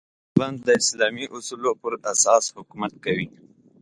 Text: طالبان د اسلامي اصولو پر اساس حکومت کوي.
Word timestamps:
طالبان 0.03 0.53
د 0.65 0.67
اسلامي 0.81 1.25
اصولو 1.37 1.71
پر 1.81 1.93
اساس 2.13 2.43
حکومت 2.57 2.93
کوي. 3.05 3.27